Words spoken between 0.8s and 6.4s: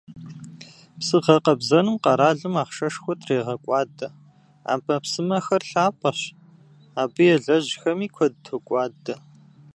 Псы гъэкъэбзэным къэралым ахъшэшхуэ трегъэкӀуадэ: Ӏэмэпсымэхэр лъапӀэщ,